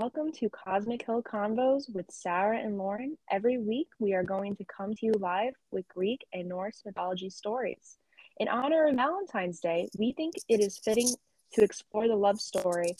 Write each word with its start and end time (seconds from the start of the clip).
Welcome 0.00 0.30
to 0.34 0.48
Cosmic 0.50 1.04
Hill 1.04 1.24
Convos 1.24 1.92
with 1.92 2.08
Sarah 2.08 2.60
and 2.60 2.78
Lauren. 2.78 3.18
Every 3.32 3.58
week, 3.58 3.88
we 3.98 4.14
are 4.14 4.22
going 4.22 4.54
to 4.54 4.64
come 4.64 4.94
to 4.94 5.06
you 5.06 5.12
live 5.18 5.54
with 5.72 5.88
Greek 5.88 6.24
and 6.32 6.48
Norse 6.48 6.82
mythology 6.86 7.30
stories. 7.30 7.98
In 8.36 8.46
honor 8.46 8.86
of 8.86 8.94
Valentine's 8.94 9.58
Day, 9.58 9.88
we 9.98 10.12
think 10.12 10.34
it 10.48 10.60
is 10.60 10.78
fitting 10.78 11.08
to 11.54 11.64
explore 11.64 12.06
the 12.06 12.14
love 12.14 12.40
story 12.40 12.96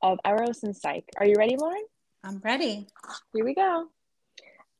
of 0.00 0.18
Eros 0.24 0.62
and 0.62 0.74
Psyche. 0.74 1.04
Are 1.18 1.26
you 1.26 1.34
ready, 1.36 1.58
Lauren? 1.58 1.84
I'm 2.24 2.38
ready. 2.38 2.86
Here 3.34 3.44
we 3.44 3.54
go. 3.54 3.88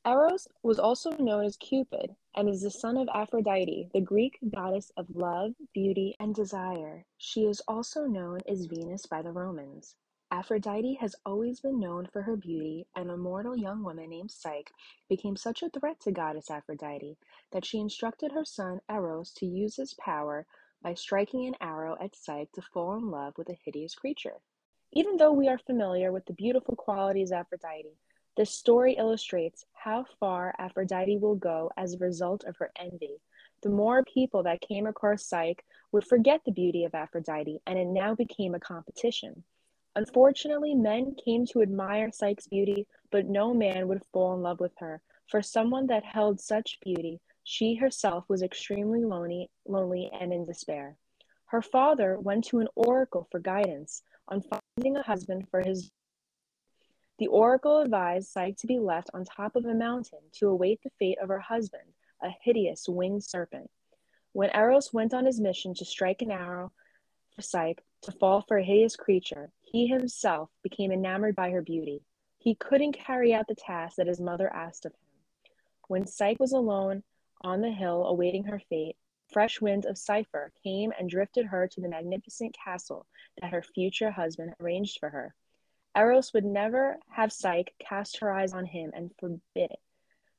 Eros 0.07 0.49
was 0.63 0.79
also 0.79 1.11
known 1.11 1.45
as 1.45 1.59
Cupid 1.59 2.17
and 2.35 2.49
is 2.49 2.63
the 2.63 2.71
son 2.71 2.97
of 2.97 3.11
Aphrodite, 3.15 3.91
the 3.93 4.01
Greek 4.01 4.39
goddess 4.55 4.91
of 4.97 5.15
love, 5.15 5.53
beauty, 5.75 6.17
and 6.19 6.35
desire. 6.35 7.05
She 7.19 7.43
is 7.43 7.61
also 7.69 8.07
known 8.07 8.39
as 8.49 8.65
Venus 8.65 9.05
by 9.05 9.21
the 9.21 9.31
Romans. 9.31 9.95
Aphrodite 10.37 10.95
has 10.95 11.15
always 11.25 11.61
been 11.61 11.79
known 11.79 12.07
for 12.07 12.23
her 12.23 12.35
beauty, 12.35 12.89
and 12.97 13.09
a 13.09 13.17
mortal 13.17 13.57
young 13.57 13.85
woman 13.85 14.11
named 14.11 14.33
Psyche 14.33 14.75
became 15.09 15.37
such 15.37 15.63
a 15.63 15.71
threat 15.71 16.01
to 16.01 16.11
goddess 16.11 16.51
Aphrodite 16.51 17.17
that 17.53 17.65
she 17.65 17.79
instructed 17.79 18.33
her 18.33 18.45
son 18.45 18.81
Eros 18.91 19.31
to 19.35 19.47
use 19.47 19.77
his 19.77 19.95
power 19.95 20.45
by 20.83 20.93
striking 20.93 21.47
an 21.47 21.55
arrow 21.61 21.97
at 22.01 22.17
Psyche 22.17 22.51
to 22.53 22.63
fall 22.63 22.97
in 22.97 23.13
love 23.13 23.39
with 23.39 23.49
a 23.49 23.57
hideous 23.65 23.95
creature. 23.95 24.41
Even 24.91 25.19
though 25.19 25.31
we 25.31 25.47
are 25.47 25.57
familiar 25.57 26.11
with 26.11 26.27
the 26.27 26.33
beautiful 26.33 26.75
qualities 26.75 27.31
of 27.31 27.39
Aphrodite, 27.39 27.97
this 28.37 28.51
story 28.51 28.95
illustrates 28.95 29.65
how 29.73 30.05
far 30.19 30.53
Aphrodite 30.59 31.17
will 31.17 31.37
go 31.37 31.71
as 31.77 31.95
a 31.95 31.99
result 31.99 32.43
of 32.43 32.57
her 32.57 32.73
envy. 32.75 33.21
The 33.63 33.71
more 33.71 34.03
people 34.03 34.43
that 34.43 34.61
came 34.61 34.89
across 34.89 35.25
Psyche 35.25 35.63
would 35.93 36.05
forget 36.05 36.41
the 36.45 36.51
beauty 36.51 36.83
of 36.83 36.93
Aphrodite, 36.93 37.61
and 37.69 37.79
it 37.79 37.87
now 37.87 38.17
became 38.17 38.57
a 38.57 38.59
competition. 38.59 39.45
Unfortunately, 39.97 40.75
men 40.75 41.15
came 41.25 41.47
to 41.47 41.63
admire 41.63 42.11
Psyche's 42.11 42.49
beauty, 42.49 42.87
but 43.13 43.27
no 43.27 43.55
man 43.55 43.87
would 43.87 44.03
fall 44.13 44.35
in 44.35 44.43
love 44.43 44.59
with 44.59 44.73
her. 44.79 45.01
For 45.29 45.41
someone 45.41 45.87
that 45.87 46.05
held 46.05 46.41
such 46.41 46.81
beauty, 46.81 47.21
she 47.45 47.77
herself 47.77 48.25
was 48.29 48.43
extremely 48.43 49.05
lonely, 49.05 49.51
lonely 49.67 50.11
and 50.19 50.33
in 50.33 50.45
despair. 50.45 50.97
Her 51.47 51.63
father 51.63 52.19
went 52.19 52.45
to 52.47 52.59
an 52.59 52.69
oracle 52.75 53.29
for 53.31 53.39
guidance 53.39 54.03
on 54.27 54.43
finding 54.43 54.97
a 54.97 55.03
husband 55.03 55.49
for 55.49 55.61
his. 55.61 55.91
The 57.19 57.29
oracle 57.29 57.79
advised 57.79 58.33
Psyche 58.33 58.55
to 58.55 58.67
be 58.67 58.81
left 58.81 59.11
on 59.15 59.25
top 59.25 59.55
of 59.55 59.65
a 59.65 59.75
mountain 59.75 60.19
to 60.33 60.49
await 60.49 60.83
the 60.83 60.91
fate 60.99 61.19
of 61.23 61.29
her 61.29 61.39
husband, 61.39 61.95
a 62.21 62.31
hideous 62.43 62.89
winged 62.89 63.23
serpent. 63.23 63.71
When 64.33 64.51
Eros 64.51 64.93
went 64.93 65.15
on 65.15 65.27
his 65.27 65.41
mission 65.41 65.75
to 65.75 65.85
strike 65.85 66.23
an 66.23 66.33
arrow 66.33 66.73
for 67.37 67.43
Psyche 67.43 67.85
to 68.03 68.13
fall 68.13 68.43
for 68.43 68.59
a 68.59 68.65
hideous 68.65 68.97
creature, 68.97 69.53
he 69.75 69.89
himself 69.89 70.51
became 70.63 70.93
enamored 70.93 71.35
by 71.35 71.51
her 71.51 71.61
beauty. 71.61 72.01
He 72.39 72.55
couldn't 72.55 72.93
carry 72.93 73.35
out 73.35 73.49
the 73.49 73.57
task 73.57 73.97
that 73.97 74.07
his 74.07 74.21
mother 74.21 74.49
asked 74.55 74.87
of 74.87 74.93
him. 74.93 75.53
When 75.89 76.07
Psyche 76.07 76.37
was 76.39 76.53
alone 76.53 77.03
on 77.41 77.61
the 77.61 77.73
hill 77.73 78.07
awaiting 78.07 78.45
her 78.45 78.63
fate, 78.71 78.95
fresh 79.33 79.61
winds 79.61 79.85
of 79.85 79.99
Zephyr 79.99 80.53
came 80.63 80.93
and 80.97 81.11
drifted 81.11 81.47
her 81.47 81.67
to 81.67 81.81
the 81.81 81.89
magnificent 81.89 82.55
castle 82.55 83.05
that 83.41 83.51
her 83.51 83.65
future 83.65 84.13
husband 84.13 84.55
arranged 84.61 85.01
for 85.01 85.11
her. 85.11 85.35
Eros 85.97 86.33
would 86.33 86.45
never 86.45 86.97
have 87.09 87.33
Psyche 87.33 87.75
cast 87.81 88.21
her 88.21 88.31
eyes 88.31 88.53
on 88.53 88.67
him 88.67 88.93
and 88.95 89.11
forbid 89.19 89.41
it. 89.57 89.81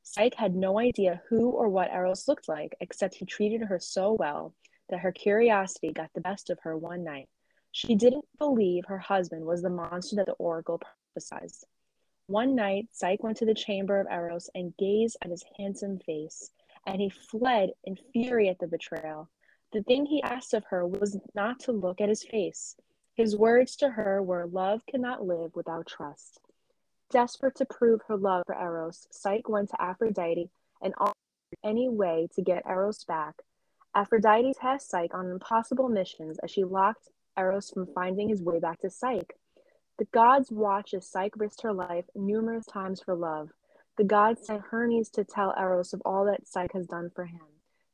Psyche 0.01 0.37
had 0.37 0.55
no 0.55 0.79
idea 0.79 1.21
who 1.27 1.49
or 1.49 1.67
what 1.67 1.91
Eros 1.91 2.29
looked 2.29 2.47
like, 2.47 2.73
except 2.79 3.15
he 3.15 3.25
treated 3.25 3.63
her 3.63 3.79
so 3.79 4.13
well 4.13 4.53
that 4.87 5.01
her 5.01 5.11
curiosity 5.11 5.91
got 5.91 6.13
the 6.13 6.21
best 6.21 6.49
of 6.49 6.59
her 6.61 6.77
one 6.77 7.03
night. 7.03 7.27
She 7.75 7.93
didn't 7.93 8.23
believe 8.37 8.85
her 8.85 8.99
husband 8.99 9.43
was 9.43 9.61
the 9.61 9.69
monster 9.69 10.15
that 10.15 10.27
the 10.27 10.31
oracle 10.39 10.79
prophesied. 10.79 11.51
One 12.27 12.55
night, 12.55 12.87
Psyche 12.93 13.21
went 13.21 13.35
to 13.39 13.45
the 13.45 13.53
chamber 13.53 13.99
of 13.99 14.07
Eros 14.09 14.49
and 14.55 14.73
gazed 14.77 15.17
at 15.21 15.29
his 15.29 15.43
handsome 15.57 15.99
face, 15.99 16.51
and 16.87 17.01
he 17.01 17.09
fled 17.09 17.71
in 17.83 17.97
fury 18.13 18.47
at 18.47 18.59
the 18.59 18.67
betrayal. 18.67 19.29
The 19.73 19.83
thing 19.83 20.05
he 20.05 20.23
asked 20.23 20.53
of 20.53 20.63
her 20.69 20.87
was 20.87 21.19
not 21.33 21.59
to 21.61 21.73
look 21.73 21.99
at 21.99 22.07
his 22.07 22.23
face. 22.23 22.77
His 23.13 23.35
words 23.35 23.75
to 23.75 23.89
her 23.89 24.23
were, 24.23 24.47
Love 24.47 24.85
cannot 24.85 25.27
live 25.27 25.53
without 25.53 25.85
trust. 25.85 26.39
Desperate 27.09 27.55
to 27.55 27.65
prove 27.65 28.03
her 28.07 28.15
love 28.15 28.43
for 28.45 28.55
Eros, 28.55 29.05
Psyche 29.11 29.43
went 29.49 29.71
to 29.71 29.81
Aphrodite 29.81 30.49
and 30.81 30.93
offered 30.97 31.13
any 31.61 31.89
way 31.89 32.29
to 32.35 32.41
get 32.41 32.65
Eros 32.65 33.03
back. 33.03 33.35
Aphrodite 33.93 34.53
tasked 34.53 34.89
Psyche 34.89 35.11
on 35.11 35.29
impossible 35.29 35.89
missions 35.89 36.39
as 36.39 36.49
she 36.49 36.63
locked 36.63 37.09
Eros 37.37 37.69
from 37.69 37.87
finding 37.93 38.29
his 38.29 38.41
way 38.41 38.59
back 38.59 38.79
to 38.79 38.89
Psyche. 38.89 39.35
The 39.97 40.05
gods 40.05 40.51
watched 40.51 40.93
as 40.93 41.07
Psyche 41.07 41.37
risked 41.37 41.61
her 41.61 41.73
life 41.73 42.05
numerous 42.15 42.65
times 42.65 43.01
for 43.01 43.15
love. 43.15 43.49
The 43.97 44.03
gods 44.03 44.45
sent 44.45 44.61
Hermes 44.69 45.09
to 45.11 45.23
tell 45.23 45.53
Eros 45.57 45.93
of 45.93 46.01
all 46.03 46.25
that 46.25 46.47
Psyche 46.47 46.77
has 46.77 46.87
done 46.87 47.11
for 47.15 47.25
him. 47.25 47.45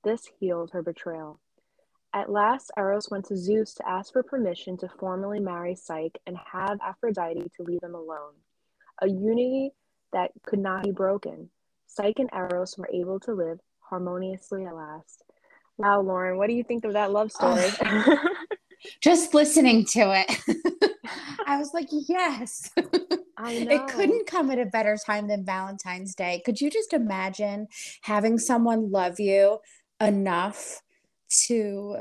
This 0.04 0.28
healed 0.40 0.72
her 0.72 0.82
betrayal. 0.82 1.40
At 2.14 2.32
last, 2.32 2.72
Eros 2.78 3.10
went 3.10 3.26
to 3.26 3.38
Zeus 3.38 3.74
to 3.76 3.88
ask 3.88 4.12
for 4.12 4.24
permission 4.24 4.78
to 4.78 4.90
formally 4.90 5.40
marry 5.40 5.76
Psyche 5.76 6.20
and 6.26 6.38
have 6.52 6.80
Aphrodite 6.82 7.52
to 7.56 7.64
leave 7.64 7.82
them 7.82 7.96
alone. 7.96 8.34
A 9.02 9.08
unity 9.08 9.72
that 10.12 10.32
could 10.44 10.60
not 10.60 10.84
be 10.84 10.92
broken. 10.92 11.50
Psyche 11.88 12.24
and 12.24 12.30
Eros 12.34 12.78
were 12.78 12.90
able 12.92 13.20
to 13.22 13.34
live 13.34 13.60
harmoniously 13.80 14.66
at 14.66 14.76
last. 14.76 15.24
Wow, 15.78 16.02
Lauren, 16.02 16.38
what 16.38 16.48
do 16.48 16.54
you 16.54 16.64
think 16.64 16.84
of 16.84 16.94
that 16.94 17.12
love 17.12 17.32
story? 17.32 17.70
just 19.02 19.34
listening 19.34 19.86
to 19.86 20.00
it, 20.14 20.98
I 21.46 21.58
was 21.58 21.74
like, 21.74 21.88
yes. 21.92 22.70
It 23.44 23.88
couldn't 23.88 24.28
come 24.28 24.52
at 24.52 24.60
a 24.60 24.68
better 24.68 24.96
time 25.04 25.28
than 25.28 25.44
Valentine's 25.44 26.14
Day. 26.14 26.44
Could 26.46 26.62
you 26.62 26.70
just 26.70 26.94
imagine 26.94 27.68
having 28.02 28.38
someone 28.38 28.92
love 28.92 29.20
you 29.20 29.58
enough 30.00 30.82
to 31.48 31.98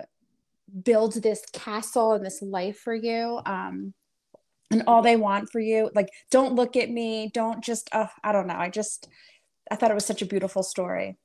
build 0.83 1.15
this 1.15 1.43
castle 1.55 2.13
and 2.13 2.27
this 2.27 2.43
life 2.43 2.79
for 2.79 2.95
you? 2.95 3.41
Um, 3.47 3.95
and 4.71 4.83
all 4.87 5.01
they 5.01 5.17
want 5.17 5.51
for 5.51 5.61
you, 5.61 5.91
like, 5.95 6.11
don't 6.31 6.55
look 6.55 6.77
at 6.77 6.91
me, 6.91 7.31
don't 7.33 7.65
just, 7.65 7.89
uh, 7.93 8.07
I 8.23 8.33
don't 8.33 8.47
know. 8.47 8.59
I 8.59 8.69
just, 8.69 9.09
I 9.71 9.77
thought 9.77 9.91
it 9.91 9.95
was 9.95 10.05
such 10.05 10.23
a 10.23 10.27
beautiful 10.27 10.63
story. 10.63 11.17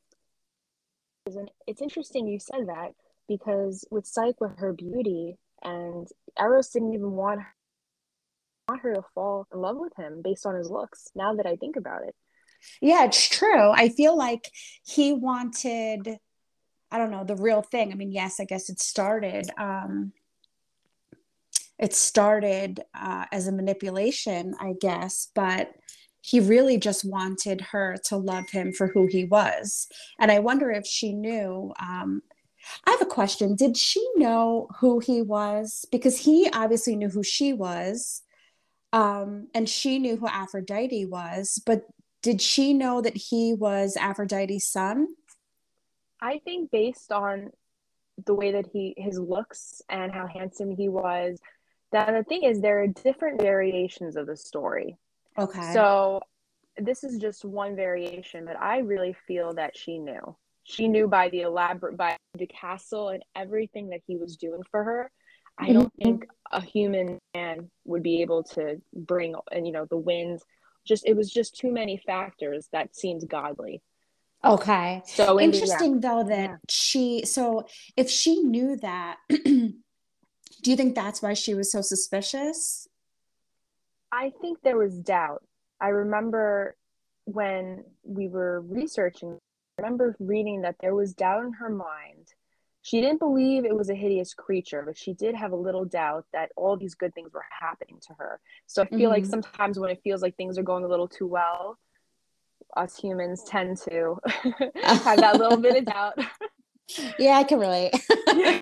It's 1.67 1.81
interesting 1.81 2.27
you 2.27 2.39
said 2.39 2.67
that 2.67 2.93
because 3.27 3.85
with 3.91 4.05
Psyche, 4.05 4.37
with 4.39 4.57
her 4.59 4.73
beauty, 4.73 5.37
and 5.65 6.07
Eros 6.39 6.69
didn't 6.69 6.93
even 6.93 7.11
want 7.11 7.41
her, 7.41 7.55
want 8.69 8.81
her 8.81 8.93
to 8.95 9.03
fall 9.13 9.47
in 9.53 9.59
love 9.59 9.77
with 9.77 9.93
him 9.97 10.21
based 10.23 10.45
on 10.45 10.55
his 10.55 10.69
looks. 10.69 11.09
Now 11.15 11.33
that 11.35 11.45
I 11.45 11.57
think 11.57 11.75
about 11.75 12.03
it, 12.07 12.15
yeah, 12.81 13.05
it's 13.05 13.27
true. 13.29 13.71
I 13.71 13.89
feel 13.89 14.17
like 14.17 14.49
he 14.83 15.13
wanted, 15.13 16.17
I 16.91 16.97
don't 16.97 17.11
know, 17.11 17.23
the 17.23 17.35
real 17.35 17.61
thing. 17.61 17.91
I 17.91 17.95
mean, 17.95 18.11
yes, 18.11 18.39
I 18.39 18.45
guess 18.45 18.69
it 18.69 18.79
started. 18.79 19.49
Um, 19.57 20.13
it 21.77 21.93
started 21.93 22.81
uh, 22.97 23.25
as 23.31 23.47
a 23.47 23.51
manipulation, 23.51 24.55
I 24.59 24.73
guess, 24.79 25.29
but 25.35 25.73
he 26.21 26.39
really 26.39 26.77
just 26.77 27.05
wanted 27.05 27.61
her 27.61 27.97
to 28.05 28.17
love 28.17 28.49
him 28.49 28.71
for 28.71 28.87
who 28.87 29.07
he 29.07 29.25
was. 29.25 29.87
And 30.19 30.31
I 30.31 30.39
wonder 30.39 30.71
if 30.71 30.85
she 30.87 31.13
knew 31.13 31.73
um, 31.79 32.21
I 32.85 32.91
have 32.91 33.01
a 33.01 33.05
question. 33.05 33.55
Did 33.55 33.77
she 33.77 34.05
know 34.15 34.67
who 34.79 34.99
he 34.99 35.21
was? 35.21 35.85
Because 35.91 36.19
he 36.19 36.49
obviously 36.51 36.95
knew 36.95 37.09
who 37.09 37.23
she 37.23 37.53
was, 37.53 38.21
um, 38.93 39.47
and 39.53 39.67
she 39.69 39.99
knew 39.99 40.17
who 40.17 40.27
Aphrodite 40.27 41.05
was. 41.05 41.61
But 41.65 41.85
did 42.21 42.41
she 42.41 42.73
know 42.73 43.01
that 43.01 43.17
he 43.17 43.53
was 43.53 43.97
Aphrodite's 43.97 44.67
son? 44.67 45.07
I 46.21 46.39
think 46.43 46.71
based 46.71 47.11
on 47.11 47.51
the 48.25 48.33
way 48.33 48.53
that 48.53 48.67
he 48.71 48.93
his 48.97 49.19
looks 49.19 49.81
and 49.89 50.11
how 50.11 50.27
handsome 50.27 50.71
he 50.71 50.89
was, 50.89 51.39
that 51.91 52.11
the 52.11 52.23
thing 52.23 52.43
is 52.43 52.61
there 52.61 52.81
are 52.81 52.87
different 52.87 53.41
variations 53.41 54.15
of 54.15 54.25
the 54.25 54.37
story. 54.37 54.97
Okay. 55.37 55.73
So 55.73 56.21
this 56.77 57.03
is 57.03 57.19
just 57.19 57.45
one 57.45 57.75
variation, 57.75 58.45
but 58.45 58.59
I 58.59 58.79
really 58.79 59.15
feel 59.27 59.53
that 59.55 59.77
she 59.77 59.99
knew 59.99 60.35
she 60.65 60.87
knew 60.87 61.07
by 61.07 61.29
the 61.29 61.41
elaborate 61.41 61.95
by 61.95 62.17
castle 62.47 63.09
and 63.09 63.23
everything 63.35 63.89
that 63.89 64.01
he 64.05 64.17
was 64.17 64.35
doing 64.35 64.61
for 64.69 64.83
her 64.83 65.11
i 65.57 65.71
don't 65.71 65.93
mm-hmm. 65.93 66.03
think 66.03 66.27
a 66.51 66.61
human 66.61 67.19
man 67.33 67.69
would 67.85 68.03
be 68.03 68.21
able 68.21 68.43
to 68.43 68.81
bring 68.93 69.35
and 69.51 69.65
you 69.65 69.73
know 69.73 69.85
the 69.85 69.97
winds 69.97 70.43
just 70.85 71.05
it 71.05 71.15
was 71.15 71.31
just 71.31 71.55
too 71.57 71.71
many 71.71 71.97
factors 71.97 72.67
that 72.71 72.95
seemed 72.95 73.27
godly 73.29 73.81
okay 74.43 75.01
so 75.05 75.39
interesting 75.39 75.99
though 75.99 76.23
that 76.23 76.49
yeah. 76.49 76.55
she 76.69 77.23
so 77.25 77.65
if 77.97 78.09
she 78.09 78.41
knew 78.41 78.75
that 78.77 79.17
do 79.29 79.71
you 80.63 80.75
think 80.75 80.93
that's 80.93 81.21
why 81.21 81.33
she 81.33 81.53
was 81.53 81.71
so 81.71 81.81
suspicious 81.81 82.87
i 84.11 84.31
think 84.41 84.61
there 84.61 84.77
was 84.77 84.99
doubt 84.99 85.43
i 85.81 85.87
remember 85.87 86.75
when 87.25 87.83
we 88.03 88.27
were 88.27 88.61
researching 88.61 89.39
I 89.77 89.81
remember 89.81 90.15
reading 90.19 90.61
that 90.61 90.77
there 90.79 90.95
was 90.95 91.13
doubt 91.13 91.43
in 91.43 91.53
her 91.53 91.69
mind. 91.69 92.14
She 92.85 93.01
didn't 93.01 93.17
believe 93.17 93.65
it 93.65 93.75
was 93.75 93.89
a 93.89 93.95
hideous 93.95 94.35
creature, 94.35 94.83
but 94.85 94.95
she 94.95 95.11
did 95.11 95.33
have 95.33 95.51
a 95.53 95.55
little 95.55 95.85
doubt 95.85 96.27
that 96.33 96.51
all 96.55 96.77
these 96.77 96.93
good 96.93 97.15
things 97.15 97.33
were 97.33 97.43
happening 97.59 97.97
to 98.05 98.13
her. 98.13 98.39
So 98.67 98.83
I 98.83 98.85
feel 98.85 99.09
mm-hmm. 99.09 99.09
like 99.09 99.25
sometimes 99.25 99.79
when 99.79 99.89
it 99.89 100.01
feels 100.03 100.21
like 100.21 100.37
things 100.37 100.55
are 100.59 100.63
going 100.63 100.83
a 100.83 100.87
little 100.87 101.07
too 101.07 101.25
well, 101.25 101.79
us 102.77 102.95
humans 102.95 103.43
tend 103.43 103.77
to 103.89 104.19
have 104.83 105.17
that 105.17 105.39
little 105.39 105.57
bit 105.57 105.77
of 105.77 105.85
doubt. 105.93 106.19
yeah, 107.17 107.37
I 107.39 107.43
can 107.43 107.57
relate. 107.57 107.91
yeah, 108.35 108.59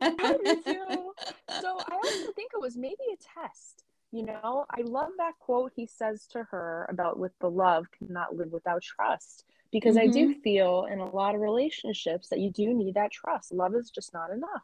So 1.59 1.77
I 1.77 1.93
also 1.93 2.31
think 2.31 2.51
it 2.53 2.61
was 2.61 2.77
maybe 2.77 3.03
a 3.11 3.41
test. 3.41 3.83
You 4.13 4.25
know, 4.25 4.65
I 4.71 4.83
love 4.83 5.09
that 5.17 5.33
quote 5.41 5.73
he 5.75 5.85
says 5.85 6.27
to 6.27 6.43
her 6.49 6.87
about 6.89 7.19
with 7.19 7.33
the 7.41 7.49
love 7.49 7.87
cannot 7.91 8.37
live 8.37 8.53
without 8.53 8.83
trust. 8.83 9.43
Because 9.73 9.97
mm-hmm. 9.97 10.09
I 10.09 10.13
do 10.13 10.29
mm-hmm. 10.29 10.39
feel 10.41 10.87
in 10.89 10.99
a 10.99 11.09
lot 11.09 11.35
of 11.35 11.41
relationships 11.41 12.29
that 12.29 12.39
you 12.39 12.51
do 12.51 12.73
need 12.73 12.93
that 12.95 13.11
trust. 13.11 13.53
Love 13.53 13.75
is 13.75 13.89
just 13.89 14.13
not 14.13 14.29
enough. 14.29 14.63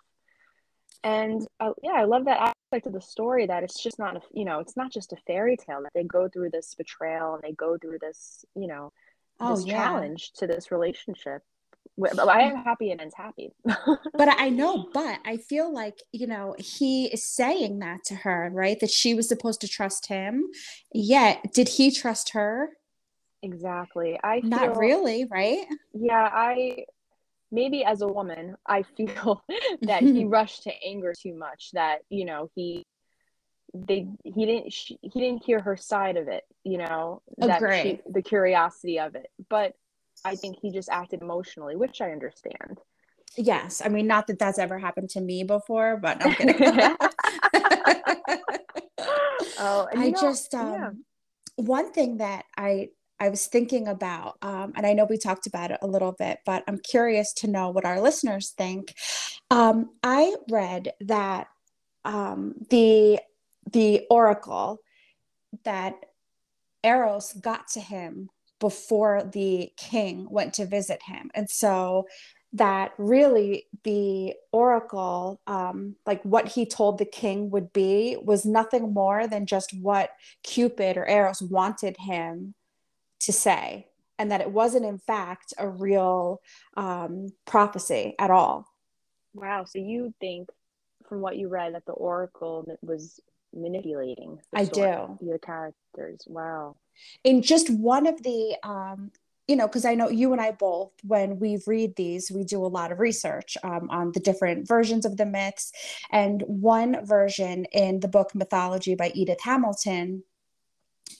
And 1.03 1.45
uh, 1.59 1.71
yeah, 1.83 1.93
I 1.93 2.05
love 2.05 2.25
that 2.25 2.53
aspect 2.71 2.87
of 2.87 2.93
the 2.93 3.01
story 3.01 3.45
that 3.47 3.63
it's 3.63 3.81
just 3.81 3.99
not 3.99 4.15
a, 4.17 4.21
you 4.33 4.45
know, 4.45 4.59
it's 4.59 4.77
not 4.77 4.91
just 4.91 5.11
a 5.11 5.17
fairy 5.27 5.57
tale 5.57 5.81
that 5.83 5.91
they 5.93 6.03
go 6.03 6.29
through 6.29 6.51
this 6.51 6.75
betrayal 6.75 7.33
and 7.33 7.43
they 7.43 7.53
go 7.53 7.77
through 7.77 7.99
this, 7.99 8.45
you 8.55 8.67
know, 8.67 8.93
oh, 9.39 9.55
this 9.55 9.65
yeah. 9.65 9.75
challenge 9.75 10.31
to 10.37 10.47
this 10.47 10.71
relationship 10.71 11.41
I 12.05 12.41
am 12.41 12.63
happy 12.63 12.91
and 12.91 13.01
ends 13.01 13.15
happy. 13.15 13.51
but 13.65 14.29
I 14.29 14.49
know, 14.49 14.89
but 14.93 15.19
I 15.25 15.37
feel 15.37 15.73
like, 15.73 15.99
you 16.11 16.27
know, 16.27 16.55
he 16.57 17.05
is 17.07 17.25
saying 17.25 17.79
that 17.79 18.03
to 18.05 18.15
her, 18.15 18.49
right? 18.53 18.79
That 18.79 18.91
she 18.91 19.13
was 19.13 19.27
supposed 19.27 19.61
to 19.61 19.67
trust 19.67 20.07
him. 20.07 20.45
Yet, 20.93 21.53
did 21.53 21.69
he 21.69 21.91
trust 21.91 22.31
her? 22.31 22.69
Exactly. 23.41 24.19
I 24.23 24.41
feel, 24.41 24.49
not 24.49 24.77
really, 24.77 25.25
right? 25.29 25.65
Yeah, 25.93 26.29
I 26.31 26.85
maybe 27.51 27.83
as 27.83 28.01
a 28.01 28.07
woman, 28.07 28.55
I 28.65 28.83
feel 28.97 29.43
that 29.81 30.03
he 30.03 30.25
rushed 30.37 30.63
to 30.63 30.71
anger 30.85 31.13
too 31.19 31.35
much. 31.35 31.71
That 31.73 31.99
you 32.09 32.25
know 32.25 32.49
he 32.55 32.85
they 33.73 34.07
he 34.23 34.45
didn't 34.45 34.73
she, 34.73 34.97
he 35.01 35.19
didn't 35.19 35.43
hear 35.43 35.59
her 35.61 35.77
side 35.77 36.17
of 36.17 36.27
it. 36.27 36.43
You 36.63 36.79
know 36.79 37.21
that 37.37 37.61
she, 37.81 37.99
the 38.09 38.21
curiosity 38.21 38.99
of 38.99 39.15
it, 39.15 39.29
but 39.49 39.73
I 40.25 40.35
think 40.35 40.57
he 40.61 40.71
just 40.71 40.89
acted 40.89 41.21
emotionally, 41.21 41.75
which 41.75 42.01
I 42.01 42.11
understand. 42.11 42.79
Yes, 43.37 43.81
I 43.83 43.89
mean 43.89 44.07
not 44.07 44.27
that 44.27 44.39
that's 44.39 44.59
ever 44.59 44.79
happened 44.79 45.09
to 45.11 45.21
me 45.21 45.43
before, 45.43 45.97
but 45.97 46.25
I'm 46.25 46.33
kidding. 46.33 46.55
oh, 49.59 49.87
I 49.95 50.09
know, 50.09 50.19
just 50.19 50.53
um, 50.55 50.73
yeah. 50.73 50.89
one 51.55 51.91
thing 51.93 52.17
that 52.17 52.45
I 52.57 52.89
I 53.19 53.29
was 53.29 53.47
thinking 53.47 53.87
about, 53.87 54.37
um, 54.41 54.73
and 54.75 54.85
I 54.85 54.93
know 54.93 55.05
we 55.05 55.17
talked 55.17 55.47
about 55.47 55.71
it 55.71 55.79
a 55.81 55.87
little 55.87 56.13
bit, 56.13 56.39
but 56.45 56.63
I'm 56.67 56.79
curious 56.79 57.33
to 57.33 57.47
know 57.47 57.69
what 57.69 57.85
our 57.85 58.01
listeners 58.01 58.51
think. 58.57 58.95
Um, 59.51 59.91
I 60.03 60.35
read 60.49 60.93
that 61.01 61.47
um, 62.05 62.55
the 62.69 63.19
the 63.71 64.05
oracle 64.09 64.79
that 65.63 65.95
Eros 66.83 67.33
got 67.33 67.67
to 67.69 67.79
him 67.79 68.29
before 68.59 69.23
the 69.23 69.71
king 69.77 70.27
went 70.29 70.53
to 70.55 70.65
visit 70.65 71.01
him. 71.03 71.29
And 71.33 71.49
so 71.49 72.07
that 72.53 72.93
really 72.97 73.67
the 73.83 74.33
oracle, 74.51 75.39
um, 75.45 75.95
like 76.05 76.21
what 76.23 76.47
he 76.47 76.65
told 76.65 76.97
the 76.97 77.05
king 77.05 77.51
would 77.51 77.71
be, 77.73 78.17
was 78.21 78.45
nothing 78.45 78.93
more 78.93 79.27
than 79.27 79.45
just 79.45 79.73
what 79.79 80.11
Cupid 80.43 80.97
or 80.97 81.07
Eros 81.07 81.41
wanted 81.41 81.95
him 81.97 82.55
to 83.21 83.33
say. 83.33 83.87
And 84.17 84.31
that 84.31 84.41
it 84.41 84.51
wasn't, 84.51 84.85
in 84.85 84.97
fact, 84.97 85.53
a 85.57 85.69
real 85.69 86.41
um, 86.75 87.29
prophecy 87.45 88.15
at 88.19 88.29
all. 88.29 88.65
Wow. 89.33 89.63
So 89.63 89.79
you 89.79 90.13
think, 90.19 90.49
from 91.07 91.21
what 91.21 91.37
you 91.37 91.47
read, 91.47 91.73
that 91.75 91.85
the 91.85 91.93
oracle 91.93 92.65
was 92.81 93.21
manipulating 93.53 94.39
I 94.53 94.65
do. 94.65 95.17
The 95.21 95.39
characters. 95.41 96.23
Wow 96.27 96.75
in 97.23 97.41
just 97.41 97.69
one 97.69 98.07
of 98.07 98.21
the 98.23 98.55
um, 98.63 99.11
you 99.47 99.55
know 99.55 99.67
because 99.67 99.85
i 99.85 99.95
know 99.95 100.09
you 100.09 100.31
and 100.31 100.41
i 100.41 100.51
both 100.51 100.91
when 101.03 101.39
we 101.39 101.59
read 101.65 101.95
these 101.95 102.31
we 102.31 102.43
do 102.43 102.63
a 102.63 102.67
lot 102.67 102.91
of 102.91 102.99
research 102.99 103.57
um, 103.63 103.89
on 103.89 104.11
the 104.11 104.19
different 104.19 104.67
versions 104.67 105.05
of 105.05 105.17
the 105.17 105.25
myths 105.25 105.71
and 106.11 106.43
one 106.45 107.03
version 107.05 107.65
in 107.65 107.99
the 107.99 108.07
book 108.07 108.33
mythology 108.35 108.95
by 108.95 109.11
edith 109.15 109.41
hamilton 109.41 110.23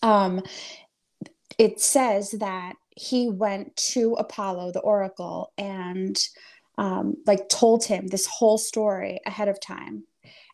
um, 0.02 0.42
it 1.60 1.80
says 1.82 2.32
that 2.40 2.74
he 2.96 3.30
went 3.30 3.76
to 3.76 4.14
apollo 4.14 4.72
the 4.72 4.80
oracle 4.80 5.54
and 5.58 6.18
um, 6.80 7.16
like 7.28 7.50
told 7.50 7.84
him 7.84 8.08
this 8.08 8.26
whole 8.26 8.58
story 8.58 9.20
ahead 9.26 9.50
of 9.50 9.60
time. 9.60 10.06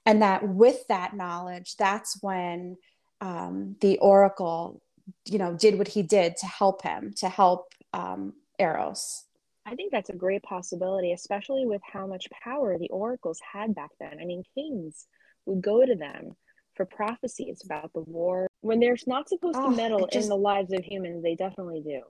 And 0.08 0.24
that 0.24 0.48
with 0.48 0.86
that 0.90 1.16
knowledge 1.16 1.76
that's 1.78 2.18
when 2.22 2.78
um, 3.22 3.76
the 3.80 3.98
oracle 4.00 4.82
you 5.26 5.38
know 5.38 5.56
did 5.56 5.78
what 5.78 5.88
he 5.88 6.02
did 6.02 6.36
to 6.38 6.48
help 6.48 6.82
him 6.82 7.14
to 7.18 7.30
help 7.30 7.68
um, 7.94 8.34
eros. 8.60 9.24
I 9.68 9.76
think 9.76 9.92
that's 9.92 10.10
a 10.10 10.16
great 10.16 10.44
possibility 10.44 11.14
especially 11.14 11.66
with 11.66 11.82
how 11.84 12.08
much 12.08 12.28
power 12.44 12.78
the 12.78 12.90
oracles 12.90 13.40
had 13.54 13.76
back 13.76 13.92
then. 14.00 14.18
I 14.20 14.26
mean 14.26 14.44
kings 14.56 15.06
would 15.46 15.62
go 15.62 15.86
to 15.86 15.96
them 15.96 16.36
for 16.76 16.86
prophecies 16.86 17.62
about 17.66 17.92
the 17.94 18.02
war 18.02 18.48
when 18.62 18.80
they're 18.80 18.98
not 19.08 19.30
supposed 19.30 19.58
oh, 19.60 19.70
to 19.70 19.76
meddle 19.76 20.08
just, 20.12 20.26
in 20.26 20.30
the 20.30 20.36
lives 20.36 20.72
of 20.74 20.84
humans 20.84 21.24
they 21.24 21.36
definitely 21.36 21.82
do 21.82 22.02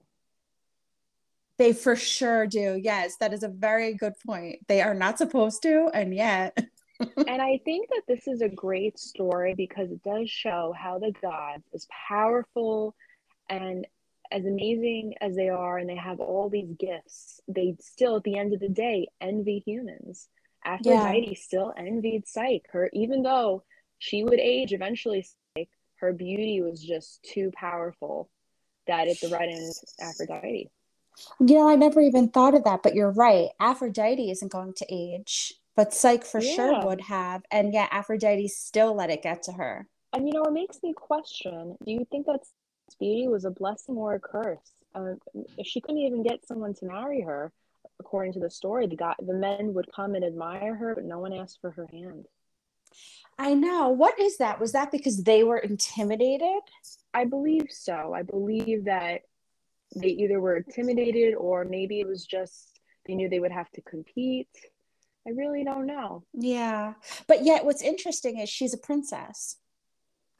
they 1.57 1.73
for 1.73 1.95
sure 1.95 2.45
do 2.47 2.79
yes 2.81 3.15
that 3.19 3.33
is 3.33 3.43
a 3.43 3.47
very 3.47 3.93
good 3.93 4.13
point 4.25 4.59
they 4.67 4.81
are 4.81 4.93
not 4.93 5.17
supposed 5.17 5.61
to 5.61 5.89
and 5.93 6.13
yet 6.13 6.57
and 7.27 7.41
I 7.41 7.59
think 7.65 7.89
that 7.89 8.03
this 8.07 8.27
is 8.27 8.41
a 8.41 8.49
great 8.49 8.97
story 8.97 9.53
because 9.53 9.91
it 9.91 10.03
does 10.03 10.29
show 10.29 10.73
how 10.77 10.99
the 10.99 11.13
gods, 11.21 11.63
as 11.73 11.87
powerful 12.07 12.95
and 13.49 13.85
as 14.31 14.45
amazing 14.45 15.15
as 15.21 15.35
they 15.35 15.49
are, 15.49 15.77
and 15.77 15.89
they 15.89 15.95
have 15.95 16.19
all 16.19 16.49
these 16.49 16.71
gifts, 16.79 17.41
they 17.47 17.75
still, 17.79 18.17
at 18.17 18.23
the 18.23 18.37
end 18.37 18.53
of 18.53 18.59
the 18.59 18.69
day, 18.69 19.07
envy 19.21 19.61
humans. 19.65 20.29
Aphrodite 20.63 21.27
yeah. 21.27 21.37
still 21.39 21.73
envied 21.77 22.27
Psyche. 22.27 22.63
Her, 22.71 22.89
even 22.91 23.21
though 23.21 23.63
she 23.99 24.23
would 24.23 24.39
age 24.39 24.73
eventually, 24.73 25.25
Psyche, 25.55 25.69
her 25.95 26.13
beauty 26.13 26.61
was 26.61 26.81
just 26.81 27.23
too 27.23 27.51
powerful 27.55 28.29
that 28.87 29.07
it 29.07 29.17
threatened 29.17 29.73
Aphrodite. 29.99 30.69
Yeah, 31.39 31.63
I 31.63 31.75
never 31.75 32.01
even 32.01 32.29
thought 32.29 32.55
of 32.55 32.65
that, 32.65 32.83
but 32.83 32.93
you're 32.93 33.11
right. 33.11 33.49
Aphrodite 33.59 34.29
isn't 34.29 34.51
going 34.51 34.73
to 34.73 34.85
age 34.89 35.53
but 35.75 35.93
Psyche 35.93 36.23
for 36.23 36.41
yeah. 36.41 36.55
sure 36.55 36.85
would 36.85 37.01
have. 37.01 37.43
And 37.51 37.73
yet 37.73 37.89
Aphrodite 37.91 38.47
still 38.47 38.95
let 38.95 39.09
it 39.09 39.21
get 39.21 39.43
to 39.43 39.51
her. 39.53 39.87
And 40.13 40.27
you 40.27 40.33
know, 40.33 40.43
it 40.43 40.53
makes 40.53 40.81
me 40.81 40.93
question 40.93 41.75
do 41.85 41.91
you 41.91 42.07
think 42.09 42.25
that 42.27 42.39
beauty 42.99 43.27
was 43.27 43.45
a 43.45 43.51
blessing 43.51 43.95
or 43.95 44.15
a 44.15 44.19
curse? 44.19 44.71
Uh, 44.93 45.15
if 45.57 45.67
she 45.67 45.81
couldn't 45.81 45.99
even 45.99 46.23
get 46.23 46.45
someone 46.47 46.73
to 46.75 46.85
marry 46.85 47.21
her, 47.21 47.51
according 47.99 48.31
to 48.33 48.39
the 48.39 48.49
story, 48.49 48.87
the 48.87 48.95
guy, 48.95 49.13
the 49.19 49.33
men 49.33 49.73
would 49.73 49.89
come 49.93 50.15
and 50.15 50.23
admire 50.23 50.75
her, 50.75 50.95
but 50.95 51.03
no 51.03 51.19
one 51.19 51.33
asked 51.33 51.59
for 51.59 51.71
her 51.71 51.87
hand. 51.91 52.25
I 53.37 53.53
know. 53.53 53.89
What 53.89 54.19
is 54.19 54.37
that? 54.37 54.59
Was 54.59 54.71
that 54.71 54.91
because 54.91 55.23
they 55.23 55.43
were 55.43 55.57
intimidated? 55.57 56.61
I 57.13 57.25
believe 57.25 57.67
so. 57.69 58.13
I 58.13 58.23
believe 58.23 58.85
that 58.85 59.21
they 59.95 60.09
either 60.09 60.39
were 60.39 60.57
intimidated 60.57 61.35
or 61.35 61.65
maybe 61.65 61.99
it 61.99 62.07
was 62.07 62.25
just 62.25 62.79
they 63.05 63.15
knew 63.15 63.29
they 63.29 63.39
would 63.39 63.51
have 63.51 63.69
to 63.71 63.81
compete. 63.81 64.49
I 65.27 65.31
really 65.31 65.63
don't 65.63 65.85
know. 65.85 66.23
Yeah. 66.33 66.93
But 67.27 67.43
yet 67.43 67.65
what's 67.65 67.81
interesting 67.81 68.39
is 68.39 68.49
she's 68.49 68.73
a 68.73 68.77
princess. 68.77 69.57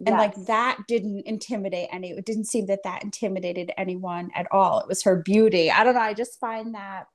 And 0.06 0.16
yes. 0.16 0.20
like 0.20 0.46
that 0.48 0.80
didn't 0.88 1.22
intimidate 1.26 1.88
any 1.92 2.12
it 2.12 2.26
didn't 2.26 2.46
seem 2.46 2.66
that 2.66 2.84
that 2.84 3.04
intimidated 3.04 3.72
anyone 3.78 4.30
at 4.36 4.48
all. 4.52 4.80
It 4.80 4.88
was 4.88 5.04
her 5.04 5.22
beauty. 5.22 5.72
I 5.72 5.84
don't 5.84 5.96
know, 5.96 6.02
I 6.02 6.14
just 6.14 6.40
find 6.40 6.76
that 6.76 7.06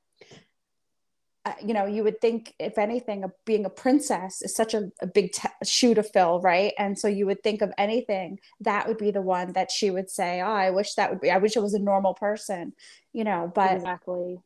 uh, 1.46 1.54
you 1.64 1.72
know, 1.72 1.86
you 1.86 2.04
would 2.04 2.20
think, 2.20 2.54
if 2.58 2.76
anything, 2.76 3.24
of 3.24 3.32
being 3.46 3.64
a 3.64 3.70
princess 3.70 4.42
is 4.42 4.54
such 4.54 4.74
a, 4.74 4.90
a 5.00 5.06
big 5.06 5.32
t- 5.32 5.48
shoe 5.64 5.94
to 5.94 6.02
fill, 6.02 6.40
right? 6.40 6.74
And 6.78 6.98
so 6.98 7.08
you 7.08 7.24
would 7.26 7.42
think 7.42 7.62
of 7.62 7.72
anything 7.78 8.40
that 8.60 8.86
would 8.86 8.98
be 8.98 9.10
the 9.10 9.22
one 9.22 9.52
that 9.54 9.70
she 9.70 9.90
would 9.90 10.10
say, 10.10 10.42
"Oh, 10.42 10.52
I 10.52 10.70
wish 10.70 10.94
that 10.94 11.10
would 11.10 11.20
be. 11.20 11.30
I 11.30 11.38
wish 11.38 11.56
it 11.56 11.62
was 11.62 11.72
a 11.72 11.78
normal 11.78 12.12
person," 12.12 12.74
you 13.14 13.24
know. 13.24 13.50
But 13.54 13.76
exactly, 13.76 14.40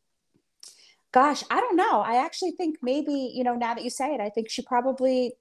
gosh, 1.10 1.42
I 1.50 1.60
don't 1.60 1.76
know. 1.76 2.00
I 2.00 2.24
actually 2.24 2.52
think 2.52 2.78
maybe, 2.80 3.32
you 3.34 3.42
know, 3.42 3.54
now 3.54 3.74
that 3.74 3.84
you 3.84 3.90
say 3.90 4.14
it, 4.14 4.20
I 4.20 4.28
think 4.28 4.48
she 4.48 4.62
probably, 4.62 5.32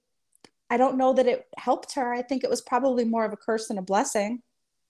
I 0.70 0.76
don't 0.76 0.96
know 0.96 1.12
that 1.12 1.26
it 1.26 1.46
helped 1.56 1.94
her. 1.94 2.12
I 2.12 2.22
think 2.22 2.42
it 2.42 2.50
was 2.50 2.62
probably 2.62 3.04
more 3.04 3.24
of 3.24 3.32
a 3.32 3.36
curse 3.36 3.68
than 3.68 3.78
a 3.78 3.82
blessing. 3.82 4.42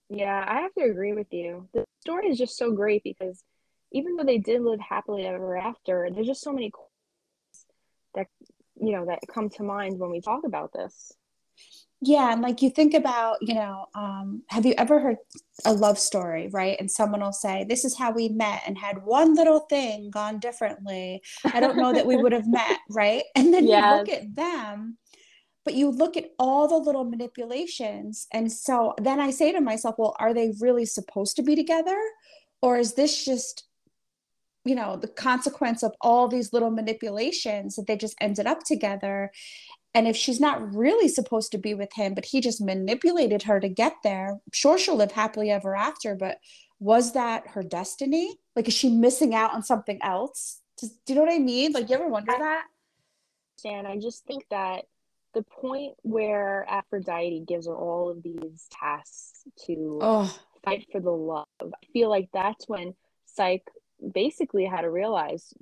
Yeah, 0.09 0.45
I 0.47 0.61
have 0.61 0.73
to 0.75 0.83
agree 0.83 1.13
with 1.13 1.31
you. 1.31 1.67
The 1.73 1.85
story 2.01 2.29
is 2.29 2.37
just 2.37 2.57
so 2.57 2.71
great 2.71 3.03
because 3.03 3.43
even 3.91 4.15
though 4.15 4.23
they 4.23 4.37
did 4.37 4.61
live 4.61 4.79
happily 4.79 5.25
ever 5.25 5.57
after, 5.57 6.09
there's 6.13 6.27
just 6.27 6.41
so 6.41 6.51
many 6.51 6.71
that, 8.15 8.27
you 8.75 8.91
know, 8.91 9.05
that 9.05 9.19
come 9.33 9.49
to 9.51 9.63
mind 9.63 9.99
when 9.99 10.11
we 10.11 10.21
talk 10.21 10.43
about 10.45 10.71
this. 10.73 11.13
Yeah, 12.01 12.31
and 12.31 12.41
like 12.41 12.61
you 12.61 12.69
think 12.69 12.93
about, 12.93 13.37
you 13.41 13.55
know, 13.55 13.85
um, 13.95 14.43
have 14.49 14.65
you 14.65 14.75
ever 14.77 14.99
heard 14.99 15.17
a 15.63 15.73
love 15.73 15.97
story, 15.97 16.49
right? 16.49 16.77
And 16.79 16.91
someone 16.91 17.21
will 17.21 17.31
say, 17.31 17.65
This 17.67 17.85
is 17.85 17.97
how 17.97 18.11
we 18.11 18.29
met, 18.29 18.61
and 18.67 18.77
had 18.77 19.03
one 19.03 19.33
little 19.33 19.61
thing 19.61 20.09
gone 20.11 20.39
differently. 20.39 21.23
I 21.45 21.59
don't 21.59 21.77
know 21.77 21.93
that 21.93 22.05
we 22.05 22.17
would 22.17 22.33
have 22.33 22.47
met, 22.47 22.79
right? 22.89 23.23
And 23.35 23.53
then 23.53 23.65
yes. 23.65 23.83
you 23.83 23.97
look 23.97 24.09
at 24.09 24.35
them, 24.35 24.97
but 25.63 25.73
you 25.73 25.89
look 25.89 26.17
at 26.17 26.31
all 26.37 26.67
the 26.67 26.77
little 26.77 27.05
manipulations. 27.05 28.27
And 28.31 28.51
so 28.51 28.93
then 29.01 29.19
I 29.19 29.31
say 29.31 29.51
to 29.53 29.61
myself, 29.61 29.95
Well, 29.97 30.15
are 30.19 30.33
they 30.33 30.53
really 30.59 30.85
supposed 30.85 31.37
to 31.37 31.43
be 31.43 31.55
together? 31.55 31.99
Or 32.61 32.77
is 32.77 32.93
this 32.93 33.23
just, 33.23 33.63
you 34.65 34.75
know, 34.75 34.97
the 34.97 35.07
consequence 35.07 35.83
of 35.83 35.93
all 36.01 36.27
these 36.27 36.51
little 36.51 36.71
manipulations 36.71 37.75
that 37.75 37.87
they 37.87 37.95
just 37.95 38.15
ended 38.19 38.47
up 38.47 38.63
together? 38.63 39.31
And 39.93 40.07
if 40.07 40.17
she's 40.17 40.41
not 40.41 40.75
really 40.75 41.07
supposed 41.07 41.51
to 41.53 41.57
be 41.57 41.73
with 41.73 41.93
him, 41.93 42.13
but 42.13 42.25
he 42.25 42.41
just 42.41 42.59
manipulated 42.59 43.43
her 43.43 43.61
to 43.61 43.69
get 43.69 43.93
there, 44.03 44.39
sure, 44.51 44.77
she'll 44.77 44.97
live 44.97 45.13
happily 45.13 45.51
ever 45.51 45.75
after. 45.75 46.15
But 46.15 46.39
was 46.79 47.13
that 47.13 47.47
her 47.49 47.63
destiny? 47.63 48.37
Like, 48.55 48.67
is 48.67 48.73
she 48.73 48.89
missing 48.89 49.33
out 49.33 49.53
on 49.53 49.63
something 49.63 49.99
else? 50.01 50.61
do 50.81 50.89
you 51.07 51.15
know 51.15 51.21
what 51.21 51.33
I 51.33 51.39
mean? 51.39 51.71
Like, 51.71 51.89
you 51.89 51.95
ever 51.95 52.07
wonder 52.07 52.33
that? 52.37 52.65
And 53.63 53.87
I 53.87 53.97
just 53.97 54.25
think 54.25 54.45
that 54.49 54.83
the 55.33 55.43
point 55.43 55.93
where 56.01 56.65
Aphrodite 56.69 57.45
gives 57.47 57.67
her 57.67 57.75
all 57.75 58.09
of 58.09 58.21
these 58.21 58.67
tasks 58.71 59.43
to 59.65 59.99
oh. 60.01 60.39
fight 60.63 60.87
for 60.91 60.99
the 60.99 61.11
love, 61.11 61.45
I 61.61 61.85
feel 61.93 62.09
like 62.09 62.29
that's 62.33 62.67
when 62.67 62.93
Psyche 63.25 63.63
basically 64.13 64.65
had 64.65 64.81
to 64.81 64.89
realize 64.89 65.53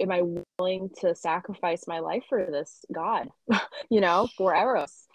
am 0.00 0.10
I 0.10 0.22
willing 0.58 0.90
to 1.00 1.14
sacrifice 1.14 1.84
my 1.86 2.00
life 2.00 2.24
for 2.28 2.44
this 2.50 2.84
God, 2.92 3.28
you 3.90 4.00
know, 4.00 4.28
for 4.36 4.54
Eros? 4.54 5.06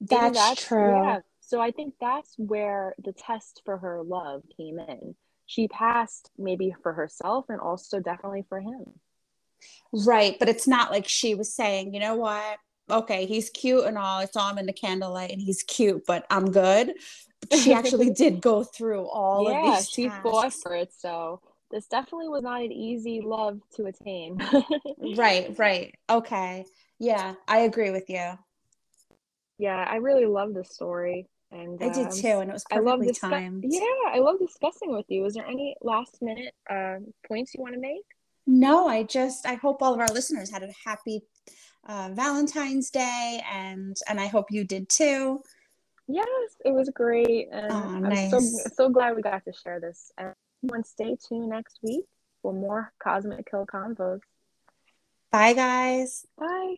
That's, 0.00 0.36
that's 0.36 0.64
true. 0.64 0.90
Yeah. 0.90 1.20
So 1.40 1.60
I 1.60 1.70
think 1.70 1.94
that's 2.00 2.34
where 2.36 2.94
the 3.02 3.12
test 3.12 3.62
for 3.64 3.78
her 3.78 4.02
love 4.02 4.42
came 4.56 4.78
in. 4.78 5.14
She 5.46 5.68
passed 5.68 6.30
maybe 6.36 6.74
for 6.82 6.92
herself 6.92 7.46
and 7.48 7.60
also 7.60 8.00
definitely 8.00 8.44
for 8.48 8.60
him. 8.60 8.84
Right. 9.92 10.36
But 10.38 10.48
it's 10.48 10.66
not 10.66 10.90
like 10.90 11.08
she 11.08 11.34
was 11.34 11.54
saying, 11.54 11.94
you 11.94 12.00
know 12.00 12.16
what? 12.16 12.58
Okay, 12.90 13.26
he's 13.26 13.50
cute 13.50 13.84
and 13.84 13.96
all. 13.96 14.18
I 14.18 14.26
saw 14.26 14.50
him 14.50 14.58
in 14.58 14.66
the 14.66 14.72
candlelight 14.72 15.30
and 15.30 15.40
he's 15.40 15.62
cute, 15.62 16.04
but 16.06 16.26
I'm 16.30 16.50
good. 16.50 16.94
She 17.52 17.72
actually 17.72 18.10
did 18.10 18.40
go 18.40 18.64
through 18.64 19.06
all 19.06 19.50
yeah, 19.50 19.58
of 19.58 19.64
these. 19.64 19.98
Yeah, 19.98 20.12
she 20.12 20.22
fought 20.22 20.52
for 20.52 20.74
it. 20.74 20.92
So 20.96 21.40
this 21.70 21.86
definitely 21.86 22.28
was 22.28 22.42
not 22.42 22.62
an 22.62 22.72
easy 22.72 23.20
love 23.20 23.60
to 23.74 23.86
attain. 23.86 24.38
right, 25.16 25.58
right. 25.58 25.94
Okay. 26.08 26.64
Yeah, 26.98 27.34
I 27.46 27.60
agree 27.60 27.90
with 27.90 28.08
you. 28.08 28.38
Yeah, 29.58 29.84
I 29.88 29.96
really 29.96 30.26
love 30.26 30.54
this 30.54 30.70
story. 30.70 31.28
And 31.50 31.80
I 31.80 31.88
did 31.88 32.06
um, 32.06 32.12
too, 32.12 32.26
and 32.28 32.50
it 32.50 32.52
was 32.52 32.64
perfectly 32.68 32.92
I 32.92 32.94
love 32.94 33.00
discu- 33.00 33.20
timed. 33.20 33.64
Yeah, 33.66 34.10
I 34.12 34.18
love 34.18 34.38
discussing 34.38 34.92
with 34.92 35.06
you. 35.08 35.24
Is 35.24 35.34
there 35.34 35.46
any 35.46 35.76
last 35.80 36.20
minute 36.20 36.54
uh, 36.68 36.96
points 37.28 37.54
you 37.54 37.62
want 37.62 37.74
to 37.74 37.80
make? 37.80 38.04
No, 38.46 38.88
I 38.88 39.04
just 39.04 39.46
I 39.46 39.54
hope 39.54 39.82
all 39.82 39.94
of 39.94 40.00
our 40.00 40.08
listeners 40.08 40.50
had 40.50 40.62
a 40.64 40.72
happy 40.84 41.22
uh, 41.86 42.10
Valentine's 42.12 42.90
Day, 42.90 43.42
and 43.50 43.96
and 44.08 44.20
I 44.20 44.26
hope 44.26 44.46
you 44.50 44.64
did 44.64 44.88
too. 44.88 45.40
Yes, 46.08 46.26
it 46.64 46.72
was 46.72 46.90
great, 46.90 47.48
and 47.52 47.72
oh, 47.72 47.98
nice. 48.00 48.32
I'm 48.32 48.40
so 48.40 48.60
so 48.74 48.88
glad 48.88 49.14
we 49.14 49.22
got 49.22 49.44
to 49.44 49.52
share 49.52 49.80
this. 49.80 50.10
And 50.18 50.34
everyone 50.64 50.84
stay 50.84 51.16
tuned 51.16 51.48
next 51.48 51.78
week 51.82 52.04
for 52.42 52.52
more 52.52 52.92
Cosmic 53.02 53.50
Kill 53.50 53.66
Convos. 53.66 54.20
Bye, 55.30 55.52
guys. 55.52 56.26
Bye. 56.38 56.76